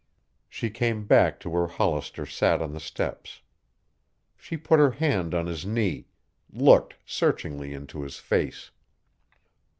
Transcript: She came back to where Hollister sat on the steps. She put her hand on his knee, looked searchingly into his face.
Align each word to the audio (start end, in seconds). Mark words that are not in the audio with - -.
She 0.49 0.71
came 0.71 1.05
back 1.05 1.39
to 1.41 1.49
where 1.51 1.67
Hollister 1.67 2.25
sat 2.25 2.59
on 2.59 2.73
the 2.73 2.79
steps. 2.79 3.41
She 4.35 4.57
put 4.57 4.79
her 4.79 4.89
hand 4.89 5.35
on 5.35 5.45
his 5.45 5.63
knee, 5.63 6.07
looked 6.51 6.95
searchingly 7.05 7.71
into 7.75 8.01
his 8.01 8.17
face. 8.17 8.71